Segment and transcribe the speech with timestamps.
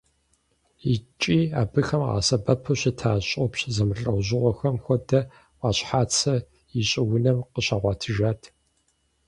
[0.93, 5.19] ИкӀи абыхэм къагъэсэбэпу щыта щӀопщ зэмылӀэужьыгъуэхэм хуэдэ
[5.59, 6.35] Ӏуащхьацэ
[6.79, 8.41] и щӀыунэм къыщагъуэтыжат.